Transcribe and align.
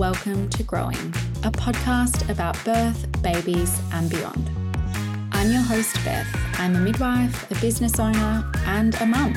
welcome 0.00 0.48
to 0.48 0.62
Growing, 0.62 0.96
a 1.44 1.50
podcast 1.52 2.26
about 2.30 2.56
birth, 2.64 3.06
babies, 3.20 3.78
and 3.92 4.08
beyond. 4.08 4.50
I'm 5.32 5.52
your 5.52 5.60
host, 5.60 5.94
Beth. 6.06 6.26
I'm 6.54 6.74
a 6.74 6.78
midwife, 6.78 7.50
a 7.50 7.54
business 7.60 8.00
owner, 8.00 8.50
and 8.64 8.98
a 9.02 9.04
mum. 9.04 9.34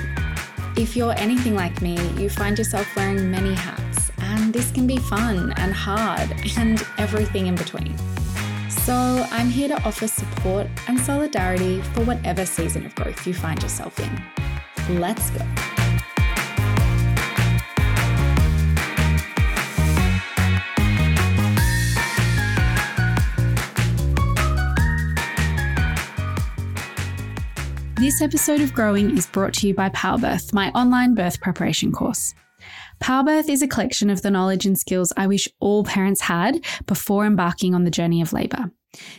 If 0.77 0.95
you're 0.95 1.19
anything 1.19 1.55
like 1.55 1.81
me, 1.81 1.97
you 2.13 2.29
find 2.29 2.57
yourself 2.57 2.87
wearing 2.95 3.29
many 3.29 3.53
hats, 3.53 4.09
and 4.19 4.53
this 4.53 4.71
can 4.71 4.87
be 4.87 4.95
fun 4.99 5.51
and 5.57 5.73
hard 5.73 6.33
and 6.57 6.81
everything 6.97 7.47
in 7.47 7.55
between. 7.55 7.97
So, 8.69 9.27
I'm 9.31 9.49
here 9.49 9.67
to 9.67 9.83
offer 9.83 10.07
support 10.07 10.67
and 10.87 10.97
solidarity 10.97 11.81
for 11.93 12.05
whatever 12.05 12.45
season 12.45 12.85
of 12.85 12.95
growth 12.95 13.27
you 13.27 13.33
find 13.33 13.61
yourself 13.61 13.99
in. 13.99 14.97
Let's 15.01 15.29
go. 15.31 15.72
This 28.03 28.21
episode 28.21 28.59
of 28.59 28.73
Growing 28.73 29.17
is 29.17 29.27
brought 29.27 29.53
to 29.53 29.67
you 29.69 29.73
by 29.73 29.87
PowerBirth, 29.87 30.53
my 30.53 30.71
online 30.71 31.15
birth 31.15 31.39
preparation 31.39 31.93
course. 31.93 32.33
PowerBirth 33.01 33.47
is 33.47 33.61
a 33.61 33.67
collection 33.67 34.09
of 34.09 34.21
the 34.21 34.29
knowledge 34.29 34.65
and 34.65 34.77
skills 34.77 35.13
I 35.15 35.25
wish 35.25 35.47
all 35.61 35.85
parents 35.85 36.19
had 36.19 36.65
before 36.85 37.25
embarking 37.25 37.73
on 37.73 37.85
the 37.85 37.89
journey 37.89 38.21
of 38.21 38.33
labour. 38.33 38.71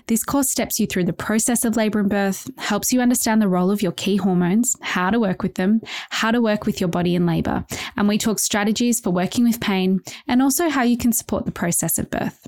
This 0.06 0.22
course 0.22 0.50
steps 0.50 0.78
you 0.78 0.86
through 0.86 1.04
the 1.04 1.14
process 1.14 1.64
of 1.64 1.78
labour 1.78 1.98
and 1.98 2.10
birth, 2.10 2.50
helps 2.58 2.92
you 2.92 3.00
understand 3.00 3.40
the 3.40 3.48
role 3.48 3.70
of 3.70 3.80
your 3.80 3.92
key 3.92 4.18
hormones, 4.18 4.76
how 4.82 5.08
to 5.08 5.18
work 5.18 5.42
with 5.42 5.54
them, 5.54 5.80
how 6.10 6.30
to 6.30 6.42
work 6.42 6.66
with 6.66 6.78
your 6.78 6.88
body 6.90 7.14
in 7.14 7.24
labour, 7.24 7.64
and 7.96 8.06
we 8.06 8.18
talk 8.18 8.38
strategies 8.38 9.00
for 9.00 9.08
working 9.08 9.44
with 9.44 9.62
pain 9.62 10.00
and 10.28 10.42
also 10.42 10.68
how 10.68 10.82
you 10.82 10.98
can 10.98 11.14
support 11.14 11.46
the 11.46 11.52
process 11.52 11.98
of 11.98 12.10
birth. 12.10 12.46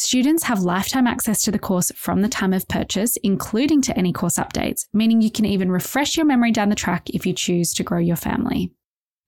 Students 0.00 0.42
have 0.44 0.60
lifetime 0.60 1.06
access 1.06 1.42
to 1.42 1.50
the 1.50 1.58
course 1.58 1.92
from 1.94 2.22
the 2.22 2.28
time 2.28 2.54
of 2.54 2.66
purchase, 2.68 3.18
including 3.18 3.82
to 3.82 3.94
any 3.98 4.14
course 4.14 4.36
updates, 4.36 4.86
meaning 4.94 5.20
you 5.20 5.30
can 5.30 5.44
even 5.44 5.70
refresh 5.70 6.16
your 6.16 6.24
memory 6.24 6.52
down 6.52 6.70
the 6.70 6.74
track 6.74 7.10
if 7.10 7.26
you 7.26 7.34
choose 7.34 7.74
to 7.74 7.82
grow 7.82 7.98
your 7.98 8.16
family. 8.16 8.72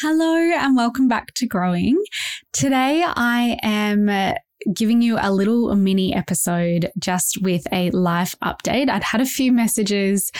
Hello 0.00 0.34
and 0.34 0.76
welcome 0.76 1.06
back 1.06 1.34
to 1.34 1.46
Growing. 1.46 2.02
Today 2.52 3.04
I 3.06 3.58
am 3.62 4.08
giving 4.72 5.02
you 5.02 5.18
a 5.20 5.32
little 5.32 5.74
mini 5.74 6.14
episode 6.14 6.90
just 6.98 7.40
with 7.42 7.66
a 7.72 7.90
life 7.90 8.34
update. 8.42 8.88
I'd 8.88 9.02
had 9.02 9.20
a 9.20 9.26
few 9.26 9.52
messages 9.52 10.30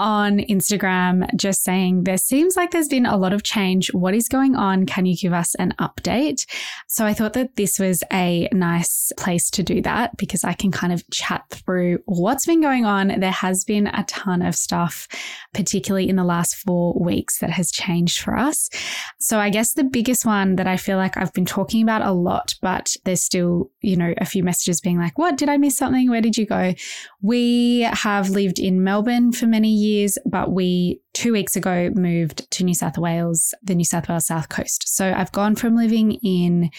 on 0.00 0.38
Instagram 0.38 1.28
just 1.36 1.62
saying, 1.62 2.04
There 2.04 2.16
seems 2.16 2.56
like 2.56 2.70
there's 2.70 2.88
been 2.88 3.04
a 3.04 3.18
lot 3.18 3.34
of 3.34 3.42
change. 3.42 3.92
What 3.92 4.14
is 4.14 4.28
going 4.28 4.56
on? 4.56 4.86
Can 4.86 5.04
you 5.04 5.14
give 5.14 5.34
us 5.34 5.54
an 5.56 5.74
update? 5.78 6.46
So 6.88 7.04
I 7.04 7.12
thought 7.12 7.34
that 7.34 7.56
this 7.56 7.78
was 7.78 8.02
a 8.10 8.48
nice 8.50 9.12
place 9.18 9.50
to 9.50 9.62
do 9.62 9.82
that 9.82 10.16
because 10.16 10.42
I 10.42 10.54
can 10.54 10.70
kind 10.70 10.92
of 10.92 11.08
chat 11.10 11.44
through 11.50 11.98
what's 12.06 12.46
been 12.46 12.62
going 12.62 12.86
on. 12.86 13.20
There 13.20 13.30
has 13.30 13.62
been 13.64 13.88
a 13.88 14.02
ton 14.04 14.40
of 14.40 14.56
stuff, 14.56 15.06
particularly 15.52 16.08
in 16.08 16.16
the 16.16 16.24
last 16.24 16.56
four 16.56 16.94
weeks, 16.98 17.38
that 17.40 17.50
has 17.50 17.70
changed 17.70 18.20
for 18.20 18.38
us. 18.38 18.70
So 19.18 19.38
I 19.38 19.50
guess 19.50 19.74
the 19.74 19.84
biggest 19.84 20.24
one 20.24 20.56
that 20.56 20.66
I 20.66 20.78
feel 20.78 20.96
like 20.96 21.18
I've 21.18 21.34
been 21.34 21.44
talking 21.44 21.82
about 21.82 22.00
a 22.00 22.12
lot, 22.12 22.54
but 22.62 22.96
there's 23.04 23.22
still, 23.22 23.70
you 23.82 23.96
know, 23.96 24.14
a 24.16 24.24
few 24.24 24.42
messages 24.42 24.80
being 24.80 24.98
like, 24.98 25.18
What? 25.18 25.36
Did 25.36 25.50
I 25.50 25.58
miss 25.58 25.76
something? 25.76 26.08
Where 26.08 26.22
did 26.22 26.38
you 26.38 26.46
go? 26.46 26.72
We 27.20 27.80
have 27.80 28.30
lived 28.30 28.58
in 28.58 28.82
Melbourne 28.82 29.32
for 29.32 29.46
many 29.46 29.68
years, 29.68 29.89
but 30.26 30.52
we 30.52 31.00
two 31.12 31.32
weeks 31.32 31.56
ago 31.56 31.90
moved 31.94 32.50
to 32.52 32.64
New 32.64 32.74
South 32.74 32.98
Wales, 32.98 33.54
the 33.62 33.74
New 33.74 33.84
South 33.84 34.08
Wales 34.08 34.26
South 34.26 34.48
Coast. 34.48 34.88
So 34.88 35.12
I've 35.16 35.32
gone 35.32 35.56
from 35.56 35.76
living 35.76 36.12
in 36.22 36.70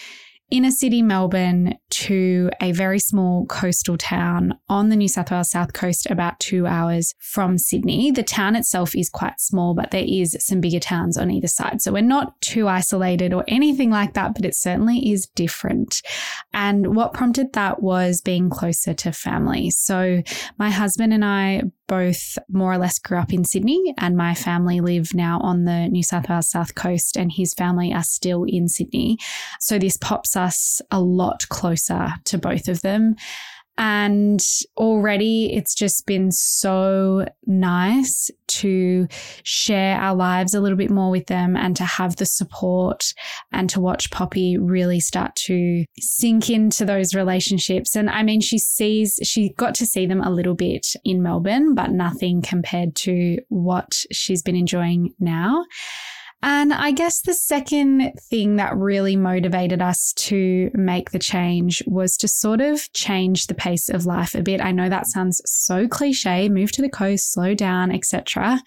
inner 0.52 0.70
city 0.70 1.02
Melbourne 1.02 1.76
to 1.90 2.52
a 2.62 2.74
very 2.74 3.00
small 3.00 3.46
coastal 3.46 3.98
town 3.98 4.54
on 4.68 4.90
the 4.90 4.96
New 4.96 5.08
South 5.08 5.32
Wales 5.32 5.50
south 5.50 5.74
coast, 5.74 6.10
about 6.10 6.40
two 6.40 6.68
hours 6.68 7.16
from 7.20 7.58
Sydney. 7.58 8.12
The 8.12 8.22
town 8.22 8.56
itself 8.56 8.94
is 8.94 9.10
quite 9.10 9.40
small, 9.40 9.74
but 9.74 9.92
there 9.92 10.06
is 10.06 10.36
some 10.40 10.60
bigger 10.60 10.80
towns 10.80 11.18
on 11.18 11.32
either 11.32 11.48
side. 11.48 11.82
So 11.82 11.94
we're 11.94 12.02
not 12.02 12.40
too 12.42 12.68
isolated 12.68 13.34
or 13.34 13.46
anything 13.48 13.90
like 13.90 14.14
that, 14.14 14.36
but 14.36 14.46
it 14.46 14.56
certainly 14.56 15.12
is 15.12 15.28
different. 15.36 16.02
And 16.54 16.96
what 16.96 17.14
prompted 17.14 17.54
that 17.54 17.82
was 17.82 18.22
being 18.22 18.50
closer 18.50 18.94
to 18.94 19.14
family. 19.14 19.70
So 19.70 20.22
my 20.58 20.70
husband 20.70 21.14
and 21.14 21.24
I 21.24 21.64
both 21.92 22.38
more 22.50 22.72
or 22.72 22.78
less 22.78 23.00
grew 23.00 23.18
up 23.18 23.34
in 23.34 23.44
Sydney, 23.44 23.94
and 23.98 24.16
my 24.16 24.34
family 24.34 24.80
live 24.80 25.14
now 25.14 25.42
on 25.42 25.66
the 25.66 25.90
New 25.90 26.04
South 26.04 26.30
Wales 26.30 26.50
south 26.50 26.74
coast, 26.74 27.18
and 27.18 27.30
his 27.30 27.54
family 27.54 27.94
are 27.94 28.02
still 28.02 28.46
in 28.46 28.70
Sydney. 28.70 29.18
So 29.60 29.78
this 29.78 29.98
pops 29.98 30.38
us 30.38 30.82
a 30.90 31.02
lot 31.02 31.50
closer 31.50 32.14
to 32.24 32.38
both 32.38 32.70
of 32.70 32.82
them. 32.82 33.18
And 33.78 34.42
already 34.78 35.54
it's 35.54 35.74
just 35.74 36.06
been 36.06 36.32
so 36.32 37.26
nice 37.46 38.30
to 38.48 39.08
share 39.44 39.98
our 39.98 40.14
lives 40.14 40.54
a 40.54 40.60
little 40.60 40.78
bit 40.78 40.92
more 40.92 41.10
with 41.10 41.28
them 41.28 41.56
and 41.56 41.76
to 41.78 41.86
have 41.86 42.18
the 42.18 42.26
support 42.26 43.14
and 43.52 43.70
to 43.70 43.80
watch 43.80 44.12
Poppy 44.12 44.58
really 44.58 45.00
start 45.00 45.36
to 45.36 45.86
sink 46.00 46.50
into 46.50 46.86
those 46.86 47.16
relationships. 47.16 47.96
And 47.96 48.10
I 48.10 48.24
mean, 48.24 48.42
she 48.42 48.60
sees, 48.60 49.20
she 49.24 49.54
got 49.54 49.74
to 49.76 49.86
see 49.86 50.06
them 50.06 50.22
a 50.22 50.30
little 50.30 50.56
bit 50.56 50.88
in 51.04 51.24
Melbourne, 51.24 51.74
but 51.74 51.92
nothing 51.92 52.42
compared 52.42 52.96
to 52.98 53.38
what 53.50 53.94
she's 54.12 54.42
been 54.42 54.56
enjoying 54.56 55.14
now. 55.20 55.66
And 56.44 56.74
I 56.74 56.92
guess 56.92 57.22
the 57.22 57.34
second 57.34 58.14
thing 58.30 58.56
that 58.56 58.76
really 58.76 59.16
motivated 59.16 59.82
us 59.82 60.12
to 60.14 60.72
make 60.74 61.12
the 61.12 61.20
change 61.20 61.84
was 61.86 62.18
to 62.18 62.28
sort 62.28 62.62
of 62.62 62.92
change 62.94 63.48
the 63.48 63.54
pace 63.54 63.90
of 63.90 64.06
life 64.08 64.34
a 64.34 64.42
bit. 64.42 64.60
I 64.60 64.72
know 64.72 64.90
that 64.90 65.08
sounds 65.08 65.42
so 65.46 65.88
cliche, 65.88 66.50
move 66.50 66.72
to 66.74 66.82
the 66.82 66.90
coast, 66.90 67.32
slow 67.32 67.54
down, 67.54 67.92
etc. 67.92 68.60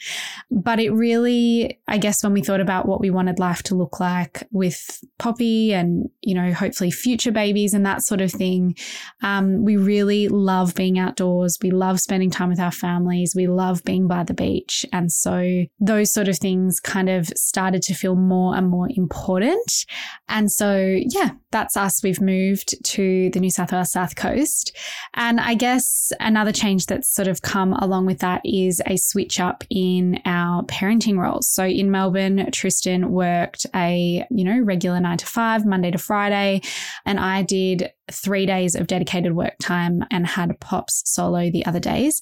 But 0.51 0.79
it 0.79 0.93
really, 0.93 1.81
I 1.89 1.99
guess 1.99 2.23
when 2.23 2.33
we 2.33 2.43
thought 2.43 2.61
about 2.61 2.87
what 2.87 3.01
we 3.01 3.11
wanted 3.11 3.41
life 3.41 3.63
to 3.65 3.75
look 3.75 3.99
like 3.99 4.47
with 4.53 5.03
Poppy 5.19 5.75
and, 5.75 6.09
you 6.21 6.35
know, 6.35 6.53
hopefully 6.53 6.93
future 6.93 7.33
babies 7.33 7.75
and 7.75 7.85
that 7.87 8.05
sort 8.05 8.21
of 8.21 8.31
thing, 8.31 8.77
um, 9.23 9.65
we 9.65 9.77
really 9.77 10.29
love 10.29 10.75
being 10.77 10.99
outdoors. 10.99 11.59
We 11.61 11.73
love 11.73 11.99
spending 11.99 12.31
time 12.31 12.51
with 12.51 12.61
our 12.61 12.73
families. 12.73 13.35
We 13.35 13.49
love 13.49 13.83
being 13.83 14.07
by 14.07 14.23
the 14.23 14.35
beach. 14.35 14.87
And 14.93 15.11
so 15.11 15.65
those 15.81 16.13
sort 16.13 16.29
of 16.29 16.39
things 16.39 16.79
kind 16.79 17.09
of 17.09 17.27
start 17.37 17.64
started 17.65 17.81
to 17.81 17.95
feel 17.95 18.15
more 18.15 18.55
and 18.55 18.69
more 18.69 18.89
important. 18.91 19.87
And 20.29 20.53
so, 20.53 20.99
yeah, 21.01 21.31
that's 21.51 21.79
us. 21.79 22.03
We've 22.03 22.21
moved 22.21 22.75
to 22.85 23.31
the 23.31 23.41
New 23.41 23.51
South 23.51 23.73
Wales 23.73 23.91
South 23.91 24.17
Coast. 24.17 24.77
And 25.15 25.41
I 25.41 25.55
guess 25.55 26.13
another 26.21 26.53
change 26.53 26.85
that's 26.85 27.09
sort 27.09 27.27
of 27.27 27.41
come 27.41 27.73
along 27.73 28.05
with 28.05 28.19
that 28.19 28.43
is 28.45 28.83
a 28.85 28.99
switch 28.99 29.41
up 29.41 29.65
in 29.71 30.21
our 30.27 30.63
parenting 30.65 31.19
roles. 31.19 31.49
So 31.49 31.65
in 31.65 31.91
Melbourne, 31.91 32.51
Tristan 32.53 33.11
worked 33.11 33.65
a, 33.75 34.27
you 34.31 34.45
know, 34.45 34.61
regular 34.61 35.01
nine 35.01 35.17
to 35.17 35.27
five, 35.27 35.65
Monday 35.65 35.91
to 35.91 35.99
Friday. 35.99 36.61
And 37.07 37.19
I 37.19 37.45
did 37.45 37.91
three 38.11 38.47
days 38.47 38.75
of 38.75 38.87
dedicated 38.87 39.35
work 39.35 39.55
time 39.61 40.05
and 40.11 40.27
had 40.27 40.59
pops 40.61 41.03
solo 41.07 41.51
the 41.51 41.65
other 41.67 41.81
days. 41.81 42.21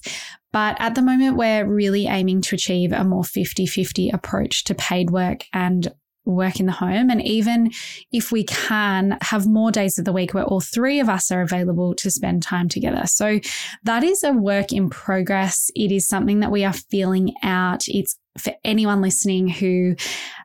But 0.51 0.77
at 0.79 0.95
the 0.95 1.01
moment, 1.01 1.37
we're 1.37 1.65
really 1.65 2.07
aiming 2.07 2.41
to 2.43 2.55
achieve 2.55 2.91
a 2.91 3.03
more 3.03 3.23
50 3.23 3.65
50 3.65 4.09
approach 4.09 4.63
to 4.65 4.75
paid 4.75 5.09
work 5.09 5.45
and 5.51 5.91
work 6.25 6.59
in 6.59 6.65
the 6.65 6.71
home. 6.71 7.09
And 7.09 7.21
even 7.21 7.71
if 8.11 8.31
we 8.31 8.43
can 8.43 9.17
have 9.21 9.45
more 9.45 9.71
days 9.71 9.97
of 9.97 10.05
the 10.05 10.13
week 10.13 10.33
where 10.33 10.45
all 10.45 10.61
three 10.61 10.99
of 10.99 11.09
us 11.09 11.31
are 11.31 11.41
available 11.41 11.93
to 11.95 12.09
spend 12.09 12.43
time 12.43 12.69
together. 12.69 13.03
So 13.05 13.39
that 13.83 14.03
is 14.03 14.23
a 14.23 14.31
work 14.31 14.71
in 14.71 14.89
progress. 14.89 15.69
It 15.75 15.91
is 15.91 16.07
something 16.07 16.39
that 16.39 16.51
we 16.51 16.63
are 16.63 16.73
feeling 16.73 17.33
out. 17.43 17.87
It's 17.87 18.17
for 18.37 18.53
anyone 18.63 19.01
listening 19.01 19.49
who 19.49 19.95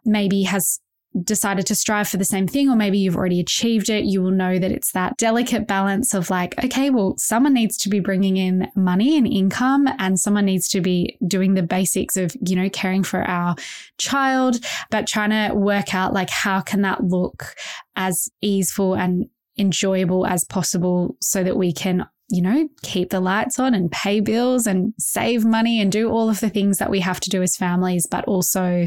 maybe 0.04 0.42
has 0.42 0.80
decided 1.24 1.66
to 1.66 1.74
strive 1.74 2.08
for 2.08 2.16
the 2.16 2.24
same 2.24 2.46
thing, 2.46 2.68
or 2.68 2.76
maybe 2.76 2.98
you've 2.98 3.16
already 3.16 3.40
achieved 3.40 3.88
it, 3.88 4.04
you 4.04 4.22
will 4.22 4.30
know 4.30 4.58
that 4.58 4.70
it's 4.70 4.92
that 4.92 5.16
delicate 5.16 5.66
balance 5.66 6.14
of 6.14 6.30
like, 6.30 6.62
okay, 6.64 6.90
well, 6.90 7.14
someone 7.16 7.54
needs 7.54 7.76
to 7.78 7.88
be 7.88 8.00
bringing 8.00 8.36
in 8.36 8.68
money 8.76 9.16
and 9.16 9.26
income, 9.26 9.88
and 9.98 10.20
someone 10.20 10.44
needs 10.44 10.68
to 10.68 10.80
be 10.80 11.18
doing 11.26 11.54
the 11.54 11.62
basics 11.62 12.16
of, 12.16 12.36
you 12.46 12.54
know, 12.54 12.68
caring 12.70 13.02
for 13.02 13.22
our 13.22 13.54
child, 13.96 14.58
but 14.90 15.06
trying 15.06 15.30
to 15.30 15.54
work 15.54 15.94
out 15.94 16.12
like, 16.12 16.30
how 16.30 16.60
can 16.60 16.82
that 16.82 17.04
look 17.04 17.54
as 17.96 18.28
easeful 18.40 18.94
and 18.94 19.28
enjoyable 19.58 20.26
as 20.26 20.44
possible 20.44 21.16
so 21.20 21.42
that 21.42 21.56
we 21.56 21.72
can 21.72 22.06
you 22.30 22.42
know, 22.42 22.68
keep 22.82 23.08
the 23.08 23.20
lights 23.20 23.58
on 23.58 23.72
and 23.72 23.90
pay 23.90 24.20
bills 24.20 24.66
and 24.66 24.92
save 24.98 25.46
money 25.46 25.80
and 25.80 25.90
do 25.90 26.10
all 26.10 26.28
of 26.28 26.40
the 26.40 26.50
things 26.50 26.76
that 26.76 26.90
we 26.90 27.00
have 27.00 27.18
to 27.20 27.30
do 27.30 27.42
as 27.42 27.56
families, 27.56 28.06
but 28.06 28.22
also 28.26 28.86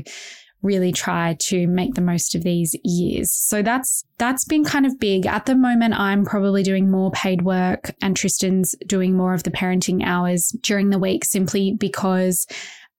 really 0.61 0.91
try 0.91 1.35
to 1.39 1.67
make 1.67 1.95
the 1.95 2.01
most 2.01 2.35
of 2.35 2.43
these 2.43 2.75
years. 2.83 3.31
So 3.31 3.61
that's 3.61 4.03
that's 4.17 4.45
been 4.45 4.63
kind 4.63 4.85
of 4.85 4.99
big. 4.99 5.25
At 5.25 5.45
the 5.45 5.55
moment 5.55 5.99
I'm 5.99 6.25
probably 6.25 6.63
doing 6.63 6.91
more 6.91 7.11
paid 7.11 7.41
work 7.41 7.95
and 8.01 8.15
Tristan's 8.15 8.75
doing 8.85 9.15
more 9.15 9.33
of 9.33 9.43
the 9.43 9.51
parenting 9.51 10.03
hours 10.05 10.55
during 10.61 10.89
the 10.89 10.99
week 10.99 11.25
simply 11.25 11.73
because 11.73 12.45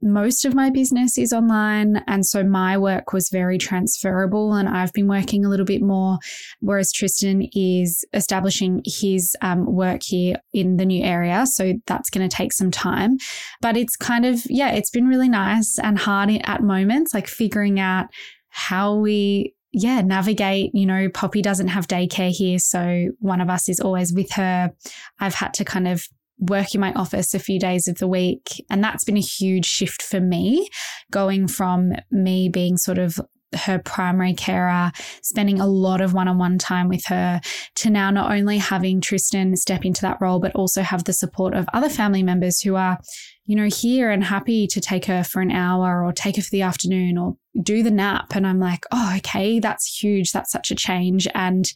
most 0.02 0.44
of 0.44 0.54
my 0.54 0.70
business 0.70 1.16
is 1.16 1.32
online. 1.32 2.02
And 2.06 2.26
so 2.26 2.43
my 2.43 2.76
work 2.76 3.12
was 3.12 3.28
very 3.28 3.58
transferable 3.58 4.52
and 4.52 4.69
I've 4.69 4.93
been 4.93 5.08
working 5.08 5.44
a 5.44 5.49
little 5.49 5.66
bit 5.66 5.82
more, 5.82 6.19
whereas 6.60 6.93
Tristan 6.93 7.49
is 7.54 8.04
establishing 8.12 8.82
his 8.84 9.37
um, 9.40 9.64
work 9.66 10.02
here 10.02 10.37
in 10.52 10.76
the 10.76 10.84
new 10.84 11.02
area. 11.02 11.46
So 11.46 11.75
that's 11.87 12.10
going 12.10 12.28
to 12.28 12.34
take 12.34 12.52
some 12.52 12.70
time. 12.70 13.19
But 13.60 13.76
it's 13.76 13.96
kind 13.96 14.26
of, 14.26 14.43
yeah, 14.46 14.72
it's 14.72 14.90
been 14.90 15.06
really 15.06 15.28
nice 15.28 15.78
and 15.78 15.99
hard 15.99 16.31
at 16.44 16.62
moments, 16.62 17.14
like 17.14 17.28
figuring 17.28 17.81
out 17.81 18.06
how 18.49 18.96
we 18.96 19.54
yeah, 19.72 20.02
navigate. 20.02 20.70
You 20.75 20.87
know, 20.87 21.08
Poppy 21.08 21.43
doesn't 21.43 21.69
have 21.69 21.88
daycare 21.88 22.31
here. 22.31 22.58
So 22.58 23.08
one 23.20 23.40
of 23.40 23.49
us 23.49 23.69
is 23.69 23.81
always 23.81 24.12
with 24.12 24.31
her. 24.32 24.70
I've 25.19 25.34
had 25.34 25.54
to 25.54 25.64
kind 25.64 25.88
of 25.88 26.06
work 26.38 26.75
in 26.75 26.81
my 26.81 26.93
office 26.94 27.34
a 27.34 27.38
few 27.38 27.58
days 27.58 27.87
of 27.88 27.99
the 27.99 28.08
week. 28.08 28.64
And 28.70 28.82
that's 28.82 29.05
been 29.05 29.17
a 29.17 29.20
huge 29.20 29.67
shift 29.67 30.02
for 30.02 30.20
me, 30.20 30.69
going 31.11 31.49
from 31.49 31.93
me 32.11 32.49
being 32.49 32.76
sort 32.76 32.99
of 32.99 33.20
her 33.55 33.79
primary 33.79 34.34
carer, 34.34 34.90
spending 35.23 35.61
a 35.61 35.67
lot 35.67 36.00
of 36.00 36.14
one 36.14 36.29
on 36.29 36.38
one 36.38 36.58
time 36.58 36.88
with 36.88 37.05
her, 37.06 37.40
to 37.76 37.90
now 37.90 38.11
not 38.11 38.32
only 38.32 38.58
having 38.58 39.00
Tristan 39.00 39.56
step 39.56 39.84
into 39.84 40.00
that 40.02 40.19
role, 40.20 40.40
but 40.40 40.55
also 40.55 40.82
have 40.82 41.05
the 41.05 41.12
support 41.12 41.55
of 41.55 41.67
other 41.73 41.88
family 41.88 42.23
members 42.23 42.61
who 42.61 42.76
are, 42.76 42.99
you 43.44 43.56
know, 43.56 43.69
here 43.69 44.11
and 44.11 44.25
happy 44.25 44.67
to 44.69 44.81
take 44.81 45.05
her 45.05 45.23
for 45.23 45.43
an 45.43 45.50
hour 45.50 46.05
or 46.05 46.12
take 46.12 46.37
her 46.37 46.43
for 46.43 46.50
the 46.50 46.62
afternoon 46.62 47.19
or 47.19 47.37
do 47.60 47.82
the 47.82 47.90
nap. 47.90 48.34
And 48.34 48.46
I'm 48.46 48.58
like, 48.58 48.84
oh, 48.93 49.14
okay, 49.19 49.60
that's 49.60 50.02
huge. 50.02 50.32
That's 50.32 50.50
such 50.50 50.70
a 50.70 50.75
change. 50.75 51.28
And 51.34 51.70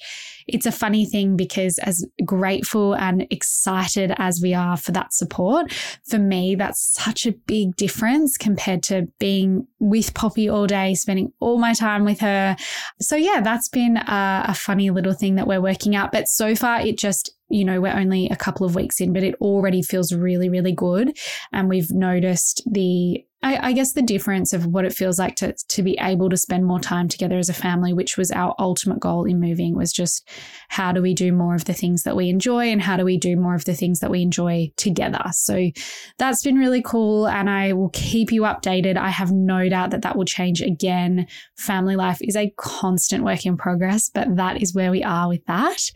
it's 0.47 0.67
a 0.67 0.73
funny 0.73 1.05
thing 1.05 1.37
because 1.37 1.79
as 1.79 2.07
grateful 2.25 2.95
and 2.95 3.27
excited 3.31 4.15
as 4.17 4.41
we 4.41 4.55
are 4.55 4.77
for 4.77 4.93
that 4.93 5.13
support, 5.13 5.73
for 6.09 6.19
me, 6.19 6.55
that's 6.55 6.81
such 6.81 7.27
a 7.27 7.33
big 7.33 7.77
difference 7.77 8.37
compared 8.37 8.83
to 8.85 9.09
being 9.19 9.67
with 9.81 10.15
Poppy 10.15 10.49
all 10.49 10.67
day, 10.67 10.95
spending 10.95 11.33
all 11.41 11.59
my 11.59 11.75
time 11.75 12.05
with 12.05 12.21
her. 12.21 12.57
So 13.01 13.17
yeah, 13.17 13.41
that's 13.41 13.69
been 13.69 13.97
a, 13.97 14.45
a 14.49 14.55
funny 14.55 14.91
little 14.91 15.15
thing 15.15 15.35
that 15.35 15.49
we're 15.49 15.61
working 15.61 15.97
out. 15.97 16.13
But 16.13 16.29
so 16.29 16.55
far 16.55 16.81
it 16.81 16.97
just 16.97 17.33
you 17.49 17.65
know, 17.65 17.81
we're 17.81 17.95
only 17.95 18.29
a 18.29 18.37
couple 18.37 18.67
of 18.67 18.75
weeks 18.75 19.01
in, 19.01 19.13
but 19.13 19.23
it 19.23 19.37
already 19.37 19.81
feels 19.81 20.13
really, 20.13 20.49
really 20.49 20.73
good. 20.73 21.17
And 21.53 21.69
we've 21.69 21.93
noticed 21.93 22.63
the 22.69 23.25
I, 23.43 23.69
I, 23.69 23.73
guess 23.73 23.93
the 23.93 24.03
difference 24.03 24.53
of 24.53 24.67
what 24.67 24.85
it 24.85 24.95
feels 24.95 25.19
like 25.19 25.37
to 25.37 25.55
to 25.69 25.83
be 25.83 25.97
able 26.01 26.31
to 26.31 26.37
spend 26.37 26.65
more 26.65 26.81
time 26.81 27.07
together 27.09 27.39
as 27.39 27.49
a 27.49 27.55
family, 27.55 27.93
which 27.93 28.17
was 28.17 28.33
our 28.33 28.55
ultimate 28.59 28.99
goal 28.99 29.25
in 29.25 29.41
moving, 29.41 29.77
was 29.77 29.93
just 29.93 30.29
how 30.69 30.91
do 30.91 31.03
we 31.03 31.15
do 31.15 31.33
more 31.33 31.55
of 31.55 31.67
the 31.67 31.75
things 31.75 32.03
that 32.05 32.17
we 32.17 32.29
enjoy 32.29 32.67
and 32.71 32.81
how 32.81 32.97
do 32.97 33.05
we 33.05 33.19
do 33.19 33.37
more 33.37 33.55
of 33.55 33.65
the 33.65 33.75
things 33.75 34.01
that 34.01 34.11
we 34.11 34.23
enjoy 34.23 34.71
together. 34.77 35.23
So 35.33 35.71
that's 36.19 36.43
been 36.43 36.57
really 36.57 36.83
cool, 36.83 37.29
and 37.29 37.51
I 37.51 37.73
will 37.75 37.91
keep 37.91 38.33
you 38.33 38.43
updated. 38.43 38.97
I 38.97 39.11
have 39.11 39.33
no 39.33 39.69
doubt 39.69 39.91
that 39.91 40.03
that 40.03 40.17
will 40.17 40.25
change 40.25 40.63
again. 40.63 41.27
Family 41.57 41.95
life 41.95 42.19
is 42.23 42.37
a 42.37 42.53
constant 42.57 43.23
work 43.23 43.45
in 43.45 43.57
progress, 43.57 44.11
but 44.13 44.37
that 44.37 44.63
is 44.63 44.75
where 44.75 44.91
we 44.91 45.03
are 45.05 45.29
with 45.29 45.45
that. 45.47 45.91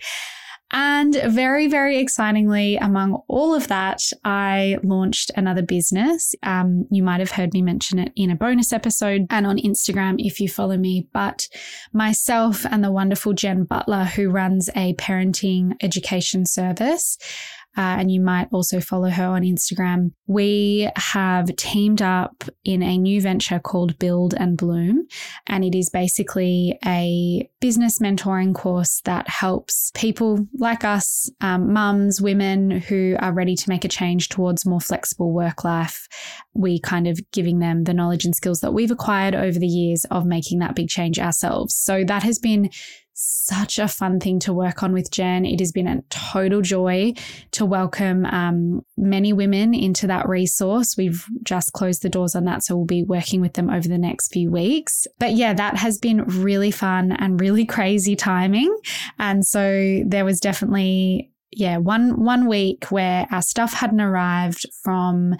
And 0.72 1.14
very, 1.26 1.66
very 1.66 1.98
excitingly, 1.98 2.76
among 2.76 3.22
all 3.26 3.54
of 3.54 3.68
that, 3.68 4.02
I 4.24 4.78
launched 4.84 5.30
another 5.36 5.62
business. 5.62 6.34
Um, 6.44 6.86
you 6.90 7.02
might 7.02 7.18
have 7.18 7.32
heard 7.32 7.52
me 7.52 7.62
mention 7.62 7.98
it 7.98 8.12
in 8.14 8.30
a 8.30 8.36
bonus 8.36 8.72
episode 8.72 9.26
and 9.30 9.46
on 9.46 9.58
Instagram 9.58 10.16
if 10.18 10.40
you 10.40 10.48
follow 10.48 10.76
me. 10.76 11.08
But 11.12 11.48
myself 11.92 12.64
and 12.70 12.84
the 12.84 12.92
wonderful 12.92 13.32
Jen 13.32 13.64
Butler, 13.64 14.04
who 14.04 14.30
runs 14.30 14.70
a 14.76 14.94
parenting 14.94 15.74
education 15.82 16.46
service, 16.46 17.18
uh, 17.76 17.96
and 17.98 18.10
you 18.10 18.20
might 18.20 18.48
also 18.52 18.80
follow 18.80 19.10
her 19.10 19.26
on 19.26 19.42
Instagram. 19.42 20.12
We 20.26 20.88
have 20.96 21.54
teamed 21.56 22.02
up 22.02 22.44
in 22.64 22.82
a 22.82 22.98
new 22.98 23.20
venture 23.20 23.60
called 23.60 23.98
Build 23.98 24.34
and 24.34 24.56
Bloom, 24.56 25.06
and 25.46 25.64
it 25.64 25.76
is 25.76 25.88
basically 25.88 26.78
a 26.84 27.48
business 27.60 27.98
mentoring 28.00 28.54
course 28.54 29.00
that 29.04 29.28
helps 29.28 29.92
people 29.94 30.46
like 30.58 30.84
us, 30.84 31.30
um, 31.40 31.72
mums, 31.72 32.20
women 32.20 32.70
who 32.70 33.16
are 33.20 33.32
ready 33.32 33.54
to 33.54 33.68
make 33.68 33.84
a 33.84 33.88
change 33.88 34.28
towards 34.28 34.66
more 34.66 34.80
flexible 34.80 35.32
work 35.32 35.62
life. 35.64 36.08
We 36.54 36.80
kind 36.80 37.06
of 37.06 37.20
giving 37.32 37.60
them 37.60 37.84
the 37.84 37.94
knowledge 37.94 38.24
and 38.24 38.34
skills 38.34 38.60
that 38.60 38.74
we've 38.74 38.90
acquired 38.90 39.34
over 39.34 39.58
the 39.58 39.66
years 39.66 40.04
of 40.10 40.26
making 40.26 40.58
that 40.58 40.74
big 40.74 40.88
change 40.88 41.18
ourselves. 41.18 41.74
So 41.74 42.04
that 42.04 42.22
has 42.24 42.38
been 42.38 42.70
such 43.22 43.78
a 43.78 43.86
fun 43.86 44.18
thing 44.18 44.38
to 44.40 44.52
work 44.52 44.82
on 44.82 44.92
with 44.92 45.10
Jen. 45.10 45.44
It 45.44 45.60
has 45.60 45.72
been 45.72 45.86
a 45.86 46.00
total 46.08 46.62
joy 46.62 47.12
to 47.50 47.66
welcome 47.66 48.24
um, 48.24 48.82
many 48.96 49.32
women 49.32 49.74
into 49.74 50.06
that 50.06 50.26
resource. 50.26 50.96
We've 50.96 51.24
just 51.42 51.72
closed 51.74 52.02
the 52.02 52.08
doors 52.08 52.34
on 52.34 52.44
that, 52.44 52.64
so 52.64 52.76
we'll 52.76 52.86
be 52.86 53.02
working 53.02 53.42
with 53.42 53.54
them 53.54 53.68
over 53.68 53.86
the 53.86 53.98
next 53.98 54.32
few 54.32 54.50
weeks. 54.50 55.06
But 55.18 55.34
yeah, 55.34 55.52
that 55.52 55.76
has 55.76 55.98
been 55.98 56.22
really 56.24 56.70
fun 56.70 57.12
and 57.12 57.40
really 57.40 57.64
crazy 57.76 58.16
timing. 58.16 58.74
And 59.18 59.44
so 59.46 60.02
there 60.06 60.24
was 60.24 60.40
definitely 60.40 61.30
yeah 61.52 61.78
one 61.78 62.22
one 62.22 62.46
week 62.46 62.86
where 62.90 63.26
our 63.32 63.42
stuff 63.42 63.72
hadn't 63.72 64.00
arrived 64.00 64.64
from 64.82 65.34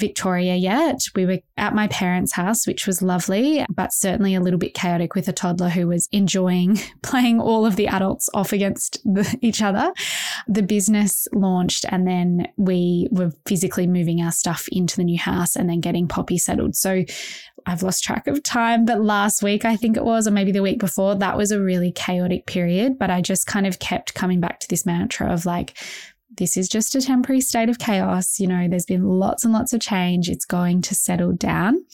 Victoria 0.00 0.56
yet. 0.56 0.98
We 1.14 1.26
were 1.26 1.38
at 1.56 1.74
my 1.74 1.86
parents' 1.88 2.32
house, 2.32 2.66
which 2.66 2.86
was 2.86 3.02
lovely, 3.02 3.64
but 3.68 3.92
certainly 3.92 4.34
a 4.34 4.40
little 4.40 4.58
bit 4.58 4.74
chaotic 4.74 5.14
with 5.14 5.28
a 5.28 5.32
toddler 5.32 5.68
who 5.68 5.86
was 5.86 6.08
enjoying 6.10 6.78
playing 7.02 7.40
all 7.40 7.66
of 7.66 7.76
the 7.76 7.86
adults 7.86 8.28
off 8.34 8.52
against 8.52 8.98
the, 9.04 9.38
each 9.42 9.62
other. 9.62 9.92
The 10.48 10.62
business 10.62 11.28
launched, 11.32 11.84
and 11.88 12.06
then 12.06 12.48
we 12.56 13.08
were 13.12 13.32
physically 13.46 13.86
moving 13.86 14.20
our 14.20 14.32
stuff 14.32 14.66
into 14.72 14.96
the 14.96 15.04
new 15.04 15.18
house 15.18 15.54
and 15.54 15.68
then 15.68 15.80
getting 15.80 16.08
Poppy 16.08 16.38
settled. 16.38 16.74
So 16.74 17.04
I've 17.66 17.82
lost 17.82 18.02
track 18.02 18.26
of 18.26 18.42
time, 18.42 18.84
but 18.84 19.00
last 19.02 19.42
week, 19.42 19.64
I 19.64 19.76
think 19.76 19.96
it 19.96 20.04
was, 20.04 20.26
or 20.26 20.30
maybe 20.30 20.52
the 20.52 20.62
week 20.62 20.78
before, 20.78 21.14
that 21.16 21.36
was 21.36 21.50
a 21.50 21.60
really 21.60 21.92
chaotic 21.92 22.46
period. 22.46 22.98
But 22.98 23.10
I 23.10 23.20
just 23.20 23.46
kind 23.46 23.66
of 23.66 23.78
kept 23.78 24.14
coming 24.14 24.40
back 24.40 24.60
to 24.60 24.68
this 24.68 24.86
mantra 24.86 25.32
of 25.32 25.46
like, 25.46 25.76
this 26.36 26.56
is 26.56 26.68
just 26.68 26.94
a 26.94 27.00
temporary 27.00 27.40
state 27.40 27.68
of 27.68 27.78
chaos. 27.78 28.38
You 28.38 28.46
know, 28.46 28.68
there's 28.68 28.86
been 28.86 29.04
lots 29.04 29.44
and 29.44 29.52
lots 29.52 29.72
of 29.72 29.80
change. 29.80 30.28
It's 30.28 30.44
going 30.44 30.82
to 30.82 30.94
settle 30.94 31.32
down. 31.32 31.84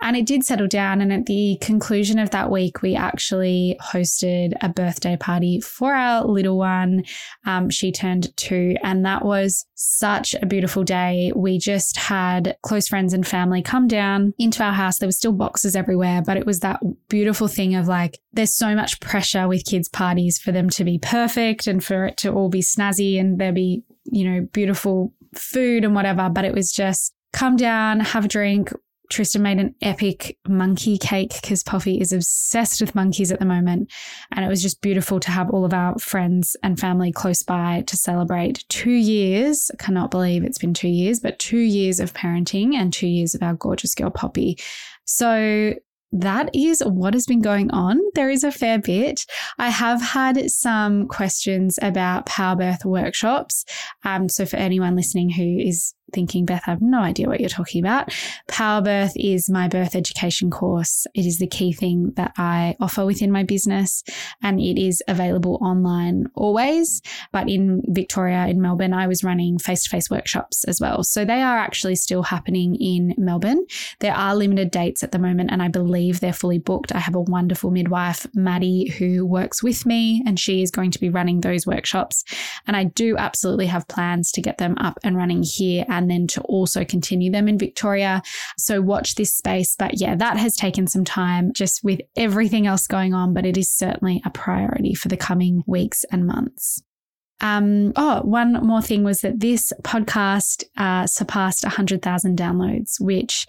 And 0.00 0.16
it 0.16 0.26
did 0.26 0.44
settle 0.44 0.66
down. 0.66 1.00
And 1.00 1.12
at 1.12 1.26
the 1.26 1.58
conclusion 1.60 2.18
of 2.18 2.30
that 2.30 2.50
week, 2.50 2.82
we 2.82 2.94
actually 2.94 3.76
hosted 3.82 4.52
a 4.60 4.68
birthday 4.68 5.16
party 5.16 5.60
for 5.60 5.94
our 5.94 6.24
little 6.24 6.58
one. 6.58 7.04
Um, 7.46 7.70
she 7.70 7.92
turned 7.92 8.36
two, 8.36 8.76
and 8.82 9.04
that 9.04 9.24
was 9.24 9.66
such 9.74 10.34
a 10.34 10.46
beautiful 10.46 10.84
day. 10.84 11.32
We 11.34 11.58
just 11.58 11.96
had 11.96 12.56
close 12.62 12.88
friends 12.88 13.12
and 13.12 13.26
family 13.26 13.62
come 13.62 13.88
down 13.88 14.34
into 14.38 14.62
our 14.62 14.72
house. 14.72 14.98
There 14.98 15.08
were 15.08 15.12
still 15.12 15.32
boxes 15.32 15.76
everywhere, 15.76 16.22
but 16.22 16.36
it 16.36 16.46
was 16.46 16.60
that 16.60 16.80
beautiful 17.08 17.48
thing 17.48 17.74
of 17.74 17.88
like, 17.88 18.18
there's 18.32 18.54
so 18.54 18.74
much 18.74 19.00
pressure 19.00 19.48
with 19.48 19.64
kids' 19.64 19.88
parties 19.88 20.38
for 20.38 20.52
them 20.52 20.70
to 20.70 20.84
be 20.84 20.98
perfect 20.98 21.66
and 21.66 21.82
for 21.82 22.06
it 22.06 22.16
to 22.18 22.32
all 22.32 22.48
be 22.48 22.60
snazzy 22.60 23.18
and 23.18 23.38
there 23.38 23.52
be 23.52 23.84
you 24.04 24.30
know, 24.30 24.46
beautiful 24.52 25.12
food 25.34 25.84
and 25.84 25.94
whatever, 25.94 26.28
but 26.28 26.44
it 26.44 26.54
was 26.54 26.72
just 26.72 27.14
come 27.32 27.56
down, 27.56 28.00
have 28.00 28.24
a 28.26 28.28
drink. 28.28 28.72
Tristan 29.14 29.42
made 29.42 29.60
an 29.60 29.76
epic 29.80 30.36
monkey 30.48 30.98
cake 30.98 31.34
because 31.40 31.62
Poppy 31.62 32.00
is 32.00 32.12
obsessed 32.12 32.80
with 32.80 32.96
monkeys 32.96 33.30
at 33.30 33.38
the 33.38 33.44
moment. 33.44 33.92
And 34.32 34.44
it 34.44 34.48
was 34.48 34.60
just 34.60 34.80
beautiful 34.80 35.20
to 35.20 35.30
have 35.30 35.50
all 35.50 35.64
of 35.64 35.72
our 35.72 35.96
friends 36.00 36.56
and 36.64 36.80
family 36.80 37.12
close 37.12 37.44
by 37.44 37.84
to 37.86 37.96
celebrate 37.96 38.64
two 38.68 38.90
years. 38.90 39.70
I 39.72 39.80
cannot 39.80 40.10
believe 40.10 40.42
it's 40.42 40.58
been 40.58 40.74
two 40.74 40.88
years, 40.88 41.20
but 41.20 41.38
two 41.38 41.58
years 41.58 42.00
of 42.00 42.12
parenting 42.12 42.74
and 42.74 42.92
two 42.92 43.06
years 43.06 43.36
of 43.36 43.42
our 43.44 43.54
gorgeous 43.54 43.94
girl 43.94 44.10
Poppy. 44.10 44.58
So 45.04 45.74
that 46.10 46.50
is 46.52 46.82
what 46.84 47.14
has 47.14 47.26
been 47.26 47.40
going 47.40 47.70
on. 47.70 48.00
There 48.14 48.30
is 48.30 48.42
a 48.42 48.50
fair 48.50 48.80
bit. 48.80 49.26
I 49.58 49.68
have 49.68 50.02
had 50.02 50.50
some 50.50 51.06
questions 51.06 51.78
about 51.82 52.26
PowerBirth 52.26 52.84
workshops. 52.84 53.64
Um, 54.04 54.28
so 54.28 54.44
for 54.44 54.56
anyone 54.56 54.96
listening 54.96 55.30
who 55.30 55.58
is 55.58 55.94
thinking, 56.14 56.44
Beth, 56.44 56.62
I 56.66 56.70
have 56.70 56.82
no 56.82 57.00
idea 57.00 57.28
what 57.28 57.40
you're 57.40 57.48
talking 57.48 57.84
about. 57.84 58.10
PowerBirth 58.48 59.12
is 59.16 59.50
my 59.50 59.68
birth 59.68 59.94
education 59.94 60.50
course. 60.50 61.06
It 61.14 61.26
is 61.26 61.38
the 61.38 61.46
key 61.46 61.72
thing 61.72 62.12
that 62.16 62.32
I 62.38 62.76
offer 62.80 63.04
within 63.04 63.32
my 63.32 63.42
business, 63.42 64.02
and 64.42 64.60
it 64.60 64.80
is 64.80 65.02
available 65.08 65.58
online 65.60 66.26
always. 66.34 67.02
But 67.32 67.50
in 67.50 67.82
Victoria, 67.88 68.46
in 68.46 68.60
Melbourne, 68.60 68.94
I 68.94 69.06
was 69.06 69.24
running 69.24 69.58
face 69.58 69.84
to 69.84 69.90
face 69.90 70.08
workshops 70.10 70.64
as 70.64 70.80
well. 70.80 71.02
So 71.02 71.24
they 71.24 71.42
are 71.42 71.58
actually 71.58 71.96
still 71.96 72.22
happening 72.22 72.76
in 72.76 73.14
Melbourne. 73.18 73.66
There 74.00 74.14
are 74.14 74.36
limited 74.36 74.70
dates 74.70 75.02
at 75.02 75.12
the 75.12 75.18
moment, 75.18 75.50
and 75.50 75.62
I 75.62 75.68
believe 75.68 76.20
they're 76.20 76.32
fully 76.32 76.58
booked. 76.58 76.94
I 76.94 76.98
have 76.98 77.14
a 77.14 77.20
wonderful 77.20 77.70
midwife, 77.70 78.26
Maddie, 78.34 78.88
who 78.90 79.26
works 79.26 79.62
with 79.62 79.84
me, 79.84 80.22
and 80.26 80.38
she 80.38 80.62
is 80.62 80.70
going 80.70 80.90
to 80.92 81.00
be 81.00 81.08
running 81.08 81.40
those 81.40 81.66
workshops. 81.66 82.24
And 82.66 82.76
I 82.76 82.84
do 82.84 83.16
absolutely 83.16 83.66
have 83.66 83.88
plans 83.88 84.30
to 84.32 84.40
get 84.42 84.58
them 84.58 84.76
up 84.78 84.98
and 85.02 85.16
running 85.16 85.42
here 85.42 85.84
and 85.88 86.03
and 86.04 86.10
then 86.10 86.26
to 86.26 86.42
also 86.42 86.84
continue 86.84 87.30
them 87.30 87.48
in 87.48 87.58
Victoria. 87.58 88.22
So 88.58 88.82
watch 88.82 89.14
this 89.14 89.34
space. 89.34 89.74
But 89.78 89.98
yeah, 89.98 90.14
that 90.16 90.36
has 90.36 90.54
taken 90.54 90.86
some 90.86 91.04
time 91.04 91.50
just 91.54 91.82
with 91.82 92.00
everything 92.14 92.66
else 92.66 92.86
going 92.86 93.14
on, 93.14 93.32
but 93.32 93.46
it 93.46 93.56
is 93.56 93.70
certainly 93.70 94.20
a 94.26 94.30
priority 94.30 94.92
for 94.92 95.08
the 95.08 95.16
coming 95.16 95.62
weeks 95.66 96.04
and 96.12 96.26
months. 96.26 96.82
Um, 97.40 97.94
oh, 97.96 98.20
one 98.20 98.52
more 98.66 98.82
thing 98.82 99.02
was 99.02 99.22
that 99.22 99.40
this 99.40 99.72
podcast 99.82 100.64
uh, 100.76 101.06
surpassed 101.06 101.64
100,000 101.64 102.38
downloads, 102.38 103.00
which 103.00 103.46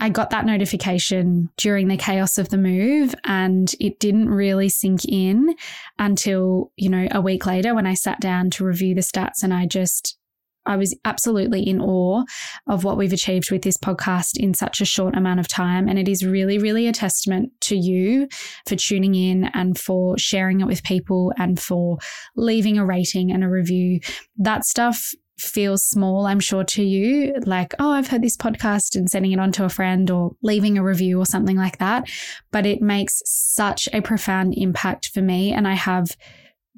I 0.00 0.08
got 0.08 0.30
that 0.30 0.46
notification 0.46 1.50
during 1.58 1.88
the 1.88 1.98
chaos 1.98 2.38
of 2.38 2.48
the 2.48 2.58
move 2.58 3.14
and 3.24 3.72
it 3.78 4.00
didn't 4.00 4.30
really 4.30 4.70
sink 4.70 5.04
in 5.04 5.54
until, 5.98 6.72
you 6.76 6.88
know, 6.88 7.06
a 7.12 7.20
week 7.20 7.44
later 7.44 7.74
when 7.74 7.86
I 7.86 7.94
sat 7.94 8.20
down 8.20 8.50
to 8.50 8.64
review 8.64 8.94
the 8.94 9.02
stats 9.02 9.42
and 9.42 9.52
I 9.52 9.66
just 9.66 10.18
I 10.66 10.76
was 10.76 10.94
absolutely 11.04 11.62
in 11.62 11.80
awe 11.80 12.24
of 12.66 12.84
what 12.84 12.96
we've 12.96 13.12
achieved 13.12 13.50
with 13.50 13.62
this 13.62 13.76
podcast 13.76 14.36
in 14.36 14.54
such 14.54 14.80
a 14.80 14.84
short 14.84 15.16
amount 15.16 15.40
of 15.40 15.48
time. 15.48 15.88
And 15.88 15.98
it 15.98 16.08
is 16.08 16.24
really, 16.24 16.58
really 16.58 16.86
a 16.86 16.92
testament 16.92 17.52
to 17.62 17.76
you 17.76 18.28
for 18.66 18.76
tuning 18.76 19.14
in 19.14 19.44
and 19.54 19.78
for 19.78 20.16
sharing 20.18 20.60
it 20.60 20.66
with 20.66 20.82
people 20.82 21.32
and 21.36 21.60
for 21.60 21.98
leaving 22.36 22.78
a 22.78 22.86
rating 22.86 23.30
and 23.30 23.44
a 23.44 23.48
review. 23.48 24.00
That 24.36 24.64
stuff 24.64 25.14
feels 25.38 25.84
small, 25.84 26.26
I'm 26.26 26.40
sure, 26.40 26.64
to 26.64 26.82
you, 26.82 27.34
like, 27.44 27.74
oh, 27.78 27.90
I've 27.90 28.08
heard 28.08 28.22
this 28.22 28.36
podcast 28.36 28.94
and 28.96 29.10
sending 29.10 29.32
it 29.32 29.40
on 29.40 29.52
to 29.52 29.64
a 29.64 29.68
friend 29.68 30.10
or 30.10 30.36
leaving 30.42 30.78
a 30.78 30.84
review 30.84 31.18
or 31.18 31.26
something 31.26 31.56
like 31.56 31.78
that. 31.78 32.08
But 32.52 32.66
it 32.66 32.80
makes 32.80 33.20
such 33.24 33.88
a 33.92 34.00
profound 34.00 34.54
impact 34.56 35.10
for 35.12 35.20
me. 35.20 35.52
And 35.52 35.66
I 35.66 35.74
have 35.74 36.16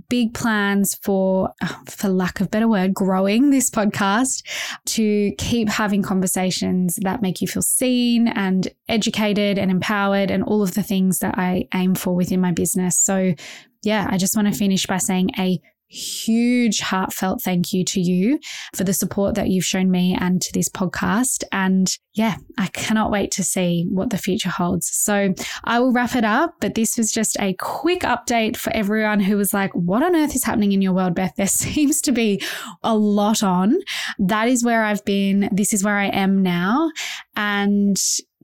big 0.09 0.35
plans 0.35 0.95
for, 0.95 1.53
for 1.87 2.09
lack 2.09 2.41
of 2.41 2.51
better 2.51 2.69
word, 2.69 2.95
growing 2.95 3.51
this 3.51 3.71
podcast 3.71 4.43
to 4.87 5.33
keep 5.39 5.69
having 5.69 6.03
conversations 6.03 6.97
that 7.03 7.23
make 7.23 7.41
you 7.41 7.49
feel 7.49 7.63
seen 7.63 8.29
and 8.29 8.69
educated 8.89 9.59
and 9.59 9.71
empowered 9.71 10.31
and 10.31 10.45
all 10.45 10.63
of 10.63 10.75
the 10.75 10.83
things 10.83 11.19
that 11.19 11.37
I 11.39 11.69
aim 11.75 11.95
for 11.95 12.15
within 12.15 12.41
my 12.41 12.53
business. 12.53 12.99
So, 12.99 13.35
yeah, 13.83 14.07
I 14.11 14.17
just 14.17 14.37
want 14.37 14.53
to 14.53 14.59
finish 14.59 14.87
by 14.87 14.99
saying 14.99 15.31
a 15.39 15.61
huge 15.89 16.81
heartfelt 16.81 17.43
thank 17.43 17.73
you 17.73 17.85
to 17.85 18.01
you 18.01 18.39
for 18.75 18.85
the 18.85 18.93
support 18.93 19.35
that 19.35 19.49
you've 19.49 19.65
shown 19.65 19.91
me 19.91 20.17
and 20.19 20.43
to 20.43 20.53
this 20.53 20.69
podcast. 20.69 21.45
And 21.53 21.97
yeah, 22.15 22.37
I 22.59 22.69
cannot 22.69 23.11
wait 23.11 23.31
to 23.33 23.45
see 23.45 23.87
what 23.89 24.11
the 24.11 24.19
future 24.19 24.49
holds. 24.49 24.89
So 24.91 25.35
I 25.65 25.79
will 25.79 25.93
wrap 25.93 26.17
it 26.17 26.25
up, 26.25 26.55
but 26.61 26.75
this 26.75 26.97
was 26.97 27.13
just 27.13 27.37
a 27.41 27.55
quick 27.55 28.01
update 28.01 28.57
for 28.57 28.73
everyone 28.75 29.21
who 29.21 29.37
was 29.37 29.55
like, 29.55 29.73
what 29.75 30.03
on 30.03 30.17
earth 30.17 30.35
is 30.35 30.45
happening 30.45 30.73
in 30.73 30.83
your 30.83 30.93
world, 30.93 31.15
Beth? 31.15 31.35
There 31.37 31.47
seems 31.47 32.01
to 32.03 32.13
be 32.13 32.43
a 32.83 32.97
lot 32.97 33.43
on. 33.43 33.77
That 34.19 34.49
is 34.49 34.65
where 34.65 34.85
I've 34.85 35.05
been. 35.05 35.49
This 35.53 35.73
is 35.73 35.85
where 35.85 35.97
I 35.97 36.07
am 36.07 36.43
now. 36.43 36.91
And 37.37 37.97